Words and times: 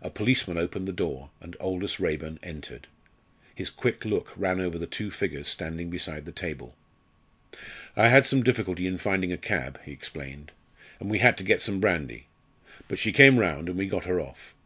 A 0.00 0.08
policeman 0.08 0.56
opened 0.56 0.88
the 0.88 0.92
door, 0.94 1.28
and 1.42 1.54
Aldous 1.60 2.00
Raeburn 2.00 2.38
entered. 2.42 2.86
His 3.54 3.68
quick 3.68 4.06
look 4.06 4.32
ran 4.34 4.60
over 4.62 4.78
the 4.78 4.86
two 4.86 5.10
figures 5.10 5.46
standing 5.46 5.90
beside 5.90 6.24
the 6.24 6.32
table. 6.32 6.74
"I 7.94 8.08
had 8.08 8.24
some 8.24 8.42
difficulty 8.42 8.86
in 8.86 8.96
finding 8.96 9.30
a 9.30 9.36
cab," 9.36 9.78
he 9.84 9.92
explained, 9.92 10.52
"and 10.98 11.10
we 11.10 11.18
had 11.18 11.36
to 11.36 11.44
get 11.44 11.60
some 11.60 11.80
brandy; 11.80 12.28
but 12.88 12.98
she 12.98 13.12
came 13.12 13.38
round, 13.38 13.68
and 13.68 13.76
we 13.76 13.86
got 13.88 14.06
her 14.06 14.22
off. 14.22 14.54